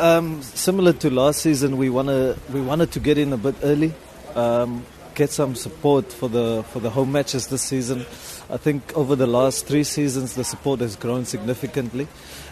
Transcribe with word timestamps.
Um, 0.00 0.40
similar 0.40 0.94
to 0.94 1.10
last 1.10 1.42
season, 1.42 1.76
we 1.76 1.90
wanna 1.90 2.34
we 2.50 2.62
wanted 2.62 2.90
to 2.92 3.00
get 3.00 3.18
in 3.18 3.34
a 3.34 3.36
bit 3.36 3.54
early, 3.62 3.92
um, 4.34 4.86
get 5.14 5.28
some 5.28 5.54
support 5.54 6.10
for 6.10 6.26
the 6.26 6.64
for 6.72 6.80
the 6.80 6.88
home 6.88 7.12
matches 7.12 7.48
this 7.48 7.60
season. 7.60 8.06
I 8.48 8.56
think 8.56 8.96
over 8.96 9.14
the 9.14 9.26
last 9.26 9.66
three 9.66 9.84
seasons, 9.84 10.36
the 10.36 10.42
support 10.42 10.80
has 10.80 10.96
grown 10.96 11.26
significantly. 11.26 12.08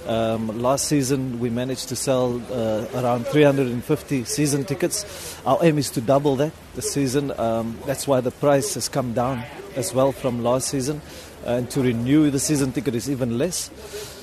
Um, 0.06 0.61
last 0.61 0.88
season, 0.88 1.40
we 1.40 1.48
managed 1.48 1.88
to 1.88 1.96
sell 1.96 2.38
uh, 2.53 2.84
around 2.95 3.26
350 3.26 4.25
season 4.25 4.67
tickets. 4.67 5.41
Our 5.46 5.59
aim 5.62 5.79
is 5.79 5.89
to 5.93 6.03
double 6.03 6.37
that 6.37 6.53
this 6.75 6.93
season. 6.93 7.33
Um, 7.41 7.79
that's 7.87 8.07
why 8.07 8.21
the 8.21 8.30
price 8.30 8.75
has 8.75 8.91
come 8.91 9.15
down 9.15 9.43
as 9.79 9.95
well 9.95 10.12
from 10.12 10.42
last 10.42 10.68
season. 10.68 11.00
And 11.46 11.70
to 11.70 11.80
renew 11.80 12.30
the 12.30 12.40
season 12.40 12.72
ticket 12.72 12.95
is 12.95 13.08
even 13.08 13.38
less. 13.38 13.70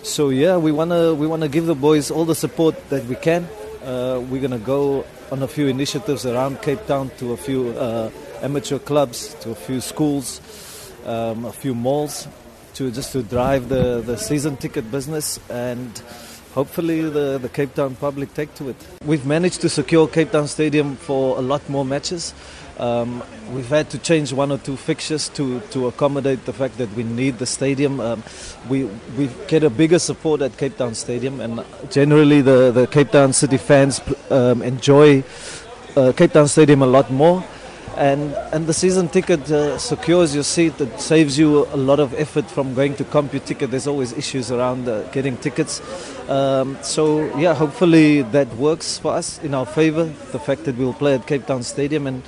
So 0.04 0.30
yeah, 0.30 0.58
we 0.58 0.72
wanna 0.72 1.16
we 1.16 1.26
wanna 1.26 1.48
give 1.48 1.66
the 1.66 1.76
boys 1.76 2.12
all 2.12 2.26
the 2.26 2.36
support 2.36 2.76
that 2.90 3.06
we 3.06 3.16
can. 3.16 3.48
Uh, 3.84 4.22
we're 4.30 4.42
gonna 4.42 4.60
go 4.60 5.06
on 5.32 5.42
a 5.42 5.48
few 5.48 5.68
initiatives 5.68 6.26
around 6.26 6.62
Cape 6.62 6.86
Town 6.86 7.10
to 7.18 7.34
a 7.34 7.38
few 7.38 7.70
uh, 7.70 8.12
amateur 8.42 8.78
clubs, 8.78 9.34
to 9.42 9.52
a 9.52 9.56
few 9.56 9.82
schools 9.82 10.42
um, 11.06 11.46
a 11.46 11.52
few 11.52 11.76
malls 11.76 12.28
to 12.74 12.92
just 12.92 13.14
to 13.14 13.24
drive 13.24 13.70
the, 13.70 14.02
the 14.02 14.18
season 14.18 14.58
ticket 14.58 14.90
business 14.92 15.40
and 15.50 16.02
hopefully 16.56 17.02
the, 17.02 17.38
the 17.38 17.50
Cape 17.50 17.76
Town 17.76 17.96
public 17.96 18.34
take 18.34 18.56
to 18.56 18.70
it. 18.70 18.76
We've 19.06 19.26
managed 19.26 19.62
to 19.62 19.70
secure 19.70 20.08
Cape 20.08 20.32
Town 20.32 20.48
Stadium 20.48 20.96
for 20.96 21.38
a 21.38 21.42
lot 21.42 21.68
more 21.70 21.86
matches. 21.86 22.34
Um, 22.80 23.24
we've 23.54 23.70
had 23.70 23.90
to 23.92 23.98
change 23.98 24.34
one 24.34 24.52
or 24.52 24.58
two 24.58 24.76
fixtures 24.76 25.30
to, 25.30 25.60
to 25.72 25.88
accommodate 25.88 26.46
the 26.46 26.54
fact 26.54 26.78
that 26.78 26.92
we 26.94 27.04
need 27.04 27.38
the 27.38 27.46
stadium. 27.46 28.00
Um, 28.00 28.24
we 28.70 28.86
we 29.18 29.30
get 29.48 29.64
a 29.64 29.70
bigger 29.70 30.00
support 30.00 30.42
at 30.42 30.58
Cape 30.58 30.78
Town 30.78 30.94
Stadium, 30.94 31.40
and 31.40 31.64
generally 31.90 32.42
the, 32.42 32.72
the 32.72 32.88
Cape 32.88 33.12
Town 33.12 33.32
City 33.32 33.58
fans 33.58 34.02
um, 34.30 34.62
enjoy 34.62 35.24
uh, 35.96 36.12
Cape 36.18 36.34
Town 36.34 36.50
Stadium 36.50 36.82
a 36.82 36.88
lot 36.88 37.10
more 37.12 37.46
and 37.98 38.34
and 38.54 38.68
the 38.68 38.74
season 38.74 39.08
ticket 39.08 39.50
uh, 39.52 39.78
secures 39.78 40.34
your 40.34 40.44
seat. 40.44 40.80
It 40.80 41.00
saves 41.00 41.38
you 41.38 41.66
a 41.68 41.78
lot 41.78 42.00
of 42.00 42.14
effort 42.14 42.50
from 42.50 42.74
going 42.74 42.96
to 42.96 43.04
CompuTicket. 43.04 43.70
There's 43.70 43.88
always 43.88 44.14
issues 44.14 44.52
around 44.52 44.88
uh, 44.88 45.04
getting 45.12 45.38
tickets. 45.38 45.82
Um, 46.30 46.78
so 46.82 47.26
yeah, 47.38 47.54
hopefully 47.54 48.24
that 48.24 48.54
works 48.56 48.98
for 48.98 49.14
us 49.14 49.40
in 49.44 49.54
our 49.54 49.66
favour. 49.66 50.06
The 50.32 50.40
fact 50.40 50.66
that 50.66 50.78
we'll 50.78 50.94
play 50.94 51.16
at 51.16 51.28
Cape 51.28 51.46
Town 51.46 51.64
Stadium 51.64 52.08
and 52.08 52.24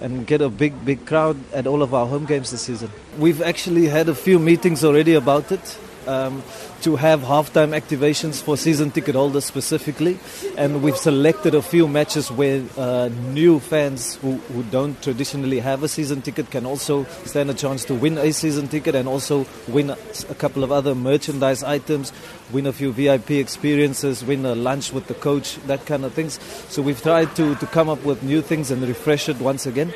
and 0.00 0.26
get 0.26 0.40
a 0.40 0.48
big 0.48 0.84
big 0.84 1.04
crowd 1.06 1.36
at 1.52 1.66
all 1.66 1.82
of 1.82 1.92
our 1.92 2.06
home 2.06 2.24
games 2.24 2.50
this 2.50 2.62
season. 2.62 2.90
We've 3.18 3.42
actually 3.42 3.86
had 3.86 4.08
a 4.08 4.14
few 4.14 4.38
meetings 4.38 4.84
already 4.84 5.14
about 5.14 5.52
it 5.52 5.78
um, 6.06 6.42
to 6.82 6.96
have 6.96 7.20
halftime 7.20 7.78
activations 7.78 8.42
for 8.42 8.56
season 8.56 8.90
ticket 8.90 9.14
holders 9.14 9.44
specifically. 9.44 10.18
And 10.56 10.82
we've 10.82 10.96
selected 10.96 11.54
a 11.54 11.62
few 11.62 11.88
matches 11.88 12.30
where 12.30 12.64
uh, 12.76 13.08
new 13.32 13.60
fans 13.60 14.16
who, 14.16 14.36
who 14.52 14.62
don't 14.64 15.00
traditionally 15.02 15.60
have 15.60 15.82
a 15.82 15.88
season 15.88 16.22
ticket 16.22 16.50
can 16.50 16.66
also 16.66 17.04
stand 17.24 17.50
a 17.50 17.54
chance 17.54 17.84
to 17.86 17.94
win 17.94 18.18
a 18.18 18.32
season 18.32 18.68
ticket 18.68 18.94
and 18.94 19.08
also 19.08 19.46
win 19.68 19.90
a 19.90 20.34
couple 20.34 20.64
of 20.64 20.72
other 20.72 20.94
merchandise 20.94 21.62
items, 21.62 22.12
win 22.52 22.66
a 22.66 22.72
few 22.72 22.92
VIP 22.92 23.32
experiences, 23.32 24.24
win 24.24 24.44
a 24.44 24.54
lunch 24.54 24.92
with 24.92 25.06
the 25.06 25.14
coach, 25.14 25.56
that 25.66 25.86
kind 25.86 26.04
of 26.04 26.12
things. 26.14 26.38
So 26.68 26.82
we've 26.82 27.00
tried 27.00 27.34
to, 27.36 27.54
to 27.56 27.66
come 27.66 27.88
up 27.88 28.04
with 28.04 28.22
new 28.22 28.42
things 28.42 28.70
and 28.70 28.82
refresh 28.82 29.28
it 29.28 29.38
once 29.38 29.66
again 29.66 29.92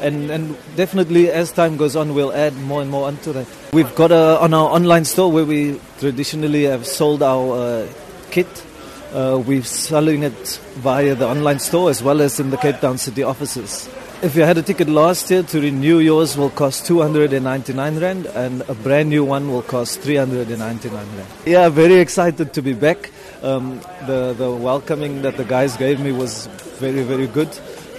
and, 0.00 0.30
and 0.30 0.56
definitely 0.76 1.30
as 1.30 1.52
time 1.52 1.76
goes 1.76 1.96
on, 1.96 2.14
we'll 2.14 2.32
add 2.32 2.54
more 2.56 2.82
and 2.82 2.90
more 2.90 3.06
onto 3.06 3.32
that. 3.32 3.46
We've 3.72 3.94
got 3.94 4.10
a, 4.10 4.40
on 4.40 4.54
our 4.54 4.68
online 4.68 5.04
store 5.04 5.30
where 5.30 5.44
we 5.44 5.80
traditionally 5.98 6.64
have 6.64 6.86
sold 6.86 7.22
our 7.22 7.56
uh, 7.56 7.88
kit. 8.30 8.66
Uh, 9.12 9.42
we're 9.44 9.62
selling 9.62 10.22
it 10.22 10.60
via 10.76 11.14
the 11.14 11.26
online 11.26 11.58
store 11.58 11.90
as 11.90 12.02
well 12.02 12.20
as 12.20 12.38
in 12.38 12.50
the 12.50 12.56
Cape 12.56 12.80
Town 12.80 12.96
City 12.96 13.22
offices. 13.22 13.88
If 14.22 14.36
you 14.36 14.42
had 14.42 14.58
a 14.58 14.62
ticket 14.62 14.88
last 14.88 15.30
year, 15.30 15.42
to 15.42 15.60
renew 15.60 15.98
yours 15.98 16.36
will 16.36 16.50
cost 16.50 16.86
299 16.86 17.98
Rand 17.98 18.26
and 18.26 18.60
a 18.68 18.74
brand 18.74 19.08
new 19.08 19.24
one 19.24 19.50
will 19.50 19.62
cost 19.62 20.00
399 20.00 20.92
Rand. 20.92 21.26
Yeah, 21.46 21.68
very 21.70 21.94
excited 21.94 22.52
to 22.52 22.62
be 22.62 22.74
back. 22.74 23.10
Um, 23.42 23.80
the, 24.06 24.34
the 24.36 24.50
welcoming 24.50 25.22
that 25.22 25.38
the 25.38 25.44
guys 25.44 25.76
gave 25.76 26.00
me 26.00 26.12
was 26.12 26.46
very, 26.78 27.02
very 27.02 27.26
good 27.26 27.48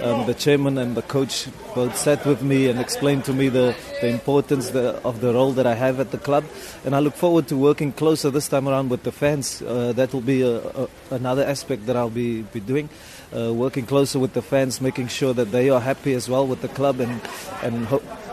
um, 0.02 0.26
the 0.26 0.34
chairman 0.34 0.78
and 0.78 0.96
the 0.96 1.02
coach 1.02 1.48
both 1.74 1.96
sat 1.96 2.24
with 2.26 2.42
me 2.42 2.68
and 2.68 2.80
explained 2.80 3.24
to 3.26 3.32
me 3.32 3.48
the, 3.48 3.74
the 4.00 4.08
importance 4.08 4.70
the, 4.70 5.00
of 5.04 5.20
the 5.20 5.32
role 5.32 5.52
that 5.52 5.66
I 5.66 5.74
have 5.74 6.00
at 6.00 6.10
the 6.10 6.18
club. 6.18 6.44
And 6.84 6.94
I 6.94 6.98
look 6.98 7.14
forward 7.14 7.48
to 7.48 7.56
working 7.56 7.92
closer 7.92 8.30
this 8.30 8.48
time 8.48 8.68
around 8.68 8.90
with 8.90 9.02
the 9.02 9.12
fans. 9.12 9.62
Uh, 9.62 9.92
that 9.92 10.12
will 10.12 10.20
be 10.20 10.42
a, 10.42 10.58
a, 10.58 10.88
another 11.10 11.44
aspect 11.44 11.86
that 11.86 11.96
I'll 11.96 12.10
be, 12.10 12.42
be 12.42 12.60
doing. 12.60 12.88
Uh, 13.34 13.52
working 13.52 13.86
closer 13.86 14.18
with 14.18 14.34
the 14.34 14.42
fans, 14.42 14.80
making 14.80 15.08
sure 15.08 15.32
that 15.32 15.52
they 15.52 15.70
are 15.70 15.80
happy 15.80 16.12
as 16.14 16.28
well 16.28 16.46
with 16.46 16.60
the 16.60 16.68
club 16.68 17.00
and, 17.00 17.20
and 17.62 17.86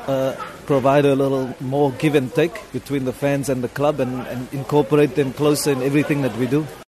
uh, 0.08 0.35
provide 0.66 1.06
a 1.06 1.16
little 1.16 1.56
more 1.62 1.91
give 1.94 2.16
and 2.16 2.34
take 2.34 2.72
between 2.74 3.06
the 3.06 3.13
fans 3.13 3.47
and 3.50 3.63
the 3.63 3.69
club 3.69 4.00
and, 4.00 4.28
and 4.28 4.53
incorporate 4.53 5.16
them 5.16 5.31
closer 5.34 5.72
in 5.72 5.81
everything 5.81 6.22
that 6.22 6.35
we 6.38 6.47
do. 6.47 6.68